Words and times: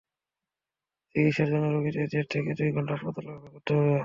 চিকিৎসার 1.15 1.47
জন্য 1.51 1.65
রোগীদের 1.67 2.05
দেড় 2.11 2.27
থেকে 2.33 2.51
দুই 2.59 2.69
ঘণ্টা 2.75 2.93
হাসপাতালে 2.95 3.29
অপেক্ষা 3.31 3.51
করতে 3.55 3.71
হয়। 3.75 3.99